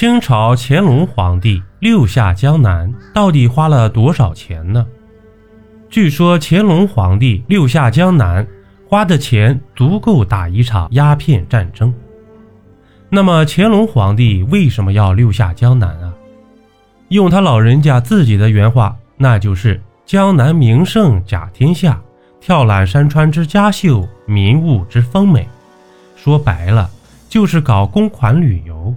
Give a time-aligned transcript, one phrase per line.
[0.00, 4.86] 清朝乾隆皇帝六下江南，到底花了多少钱呢？
[5.90, 8.46] 据说乾隆皇帝六下江南
[8.88, 11.92] 花的钱足够打一场鸦片战争。
[13.10, 16.14] 那么乾隆皇帝为什么要六下江南啊？
[17.08, 22.00] 用他老人家自己的原话，那就是“江南名胜甲天下，
[22.40, 25.46] 跳览山川之佳秀，民物之丰美”。
[26.16, 26.88] 说白了，
[27.28, 28.94] 就是搞公款旅游。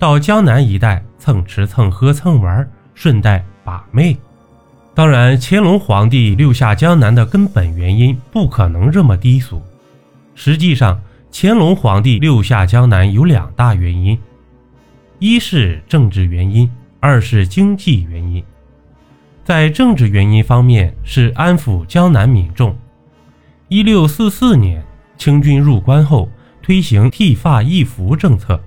[0.00, 4.16] 到江南一带蹭吃蹭喝蹭玩，顺带把妹。
[4.94, 9.62] 当然，乾隆皇帝六下江南的根本原因不可能这么低俗。
[10.34, 10.98] 实际上，
[11.30, 14.18] 乾隆皇帝六下江南有两大原因：
[15.18, 18.42] 一是政治原因，二是经济原因。
[19.44, 22.74] 在政治原因方面，是安抚江南民众。
[23.68, 24.82] 一六四四年，
[25.18, 26.30] 清军入关后，
[26.62, 28.58] 推行剃发易服政策。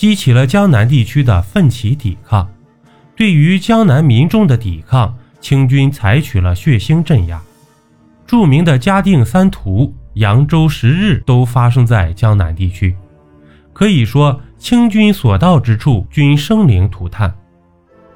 [0.00, 2.48] 激起了江南地区的奋起抵抗。
[3.14, 7.38] 对于江南民众的抵抗，清军采取了血腥镇压。
[8.26, 12.96] 著名的嘉定三屠、扬州十日都发生在江南地区。
[13.74, 17.34] 可以说，清军所到之处均生灵涂炭，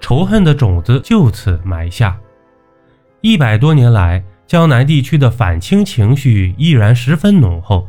[0.01, 2.19] 仇恨的种子就此埋下。
[3.21, 7.87] 一百多年来，江南地区的反清情绪依然十分浓厚。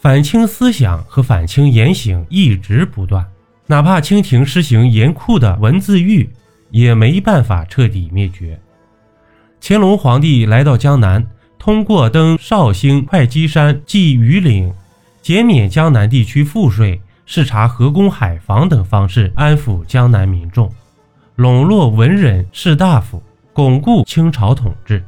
[0.00, 3.22] 反清思想和反清言行一直不断，
[3.66, 6.26] 哪怕清廷施行严酷的文字狱，
[6.70, 8.58] 也没办法彻底灭绝。
[9.60, 11.22] 乾隆皇帝来到江南，
[11.58, 14.72] 通过登绍兴会稽山祭鱼岭，
[15.20, 20.72] 减免江南地区赋税、视察河工海防等方式安抚江南民众，
[21.36, 25.04] 笼络文人士大夫，巩固清朝统治。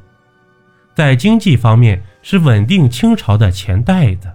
[0.95, 4.31] 在经济方面，是稳定清朝的钱袋子。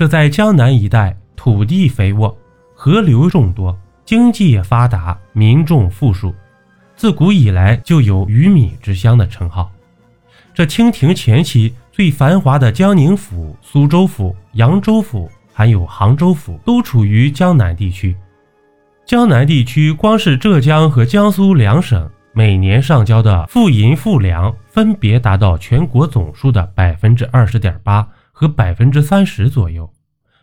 [0.00, 2.34] 这在江南一带，土地肥沃，
[2.74, 6.34] 河流众多，经济也发达，民众富庶，
[6.96, 9.70] 自古以来就有“鱼米之乡”的称号。
[10.54, 18.16] 这清廷前期最繁华的江宁府、苏州府、扬州府，还有杭州府，都处于江南地区。
[19.04, 28.08] 江南地区光是浙江和江苏两省，每年上交的赋银赋粮，分别达到全国总数的百分之二十点八。
[28.40, 29.86] 和百分之三十左右，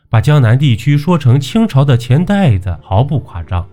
[0.07, 3.67] 把江南地区说成清朝的钱袋子，毫不夸张。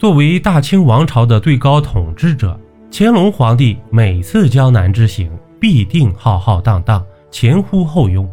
[0.00, 2.58] 作为大清王朝的最高统治者，
[2.90, 5.30] 乾隆皇帝每次江南之行
[5.60, 8.28] 必定浩浩荡荡，前呼后拥。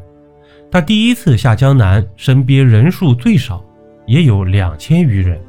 [0.71, 3.63] 他第一次下江南，身边人数最少，
[4.07, 5.39] 也有两千余人。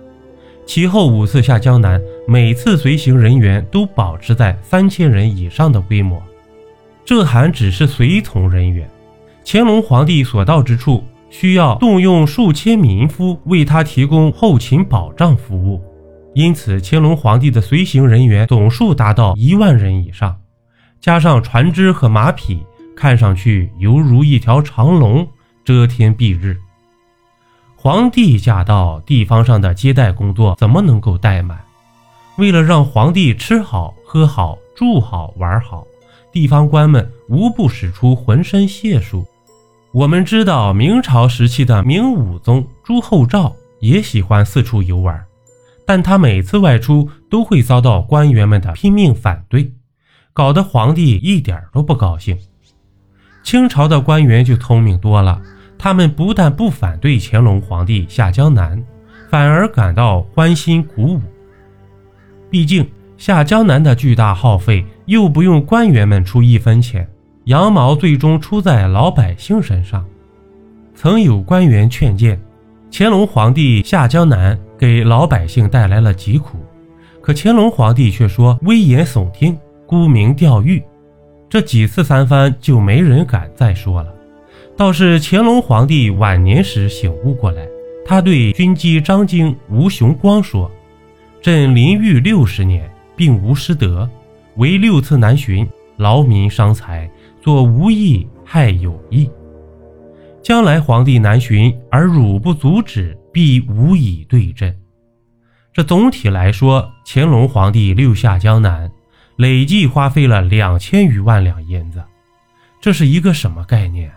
[0.67, 6.23] 其后五次下江南，每次随行人员都保持在三千人以上的规模，
[7.03, 8.87] 这还只是随从人员。
[9.51, 15.83] 乾隆皇帝所到之处，需要动用数千民夫为他提供后勤保障服务，
[16.35, 20.39] 因此乾隆皇帝的随行人员总数达到一万人以上，
[21.01, 22.63] 加上船只和马匹，
[22.95, 25.27] 看上去犹如一条长龙，
[25.65, 26.55] 遮天蔽日。
[27.75, 31.59] 皇帝驾到，地方上的接待工作怎么能够怠慢？
[32.37, 35.87] 为了让皇帝吃好、喝好、住好、玩好，
[36.31, 39.27] 地方官们无不使出浑身解数。
[39.93, 45.25] 我们知道，明朝时期的明武宗朱厚照也喜欢四处游玩，
[45.87, 49.73] 但他每次外出都会遭到官员们的拼命反对，
[50.35, 52.39] 搞得皇帝一点都不高兴。
[53.43, 55.41] 清朝的官员就聪明多了，
[55.79, 58.85] 他们不但不反对乾隆皇帝下江南，
[59.31, 61.21] 反而感到欢欣鼓舞。
[62.51, 67.09] 毕竟下江南的巨大耗费，又不用官员们出一分钱。
[67.49, 70.05] 羊毛最终出在老百姓身上。
[70.95, 72.39] 曾有官员劝谏，
[72.93, 76.59] 乾隆皇帝下江南给老百姓带来了疾苦，
[77.23, 79.57] 可乾隆皇帝却说危言耸听，
[79.87, 80.83] 沽名钓誉。
[81.49, 84.13] 这几次三番就没人敢再说了。
[84.77, 87.67] 倒是乾隆皇帝晚年时醒悟过来，
[88.05, 90.71] 他对军机张京、吴雄光说
[91.41, 94.07] ：“朕临狱六十年，并无失德，
[94.57, 95.67] 唯六次南巡，
[95.99, 97.11] 劳民伤财。”
[97.41, 99.31] 做无益，害有益。
[100.43, 104.77] 将来皇帝南巡，而汝不阻止，必无以对阵。
[105.73, 108.91] 这总体来说，乾隆皇帝六下江南，
[109.37, 112.03] 累计花费了两千余万两银子。
[112.81, 114.17] 这是一个什么概念啊？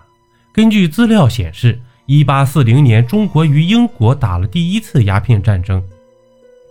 [0.52, 5.82] 根据资料显示，一八四零年，中国与英国打了第一次鸦片战争。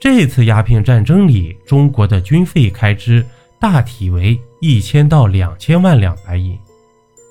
[0.01, 3.25] 这次鸦片战争里，中国的军费开支。
[3.59, 6.59] 大体为一千到两千万两白银，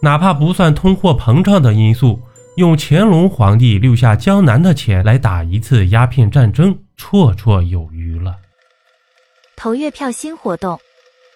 [0.02, 2.20] 哪怕不算通货膨胀的因素，
[2.56, 8.36] 用乾隆皇帝留下江南的钱来打一次鸦片战争，绰绰有余了。
[9.56, 10.80] 投月票新活动，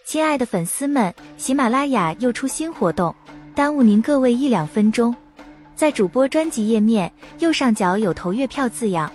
[0.04, 3.14] 亲爱的粉丝们，喜马拉雅又出新活动，
[3.54, 5.16] 耽误您各位一两分钟。
[5.76, 9.12] 在主播专辑页面右上角有投月票字样，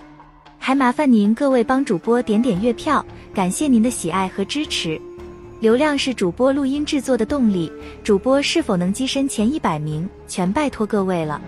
[0.57, 5.01] 还麻烦您各位帮主播点点月票，感谢您的喜爱和支持。
[5.59, 7.69] 流量是主播录音制作的动力，
[8.01, 11.41] 主播是否能跻身前一百名，全拜托各位了。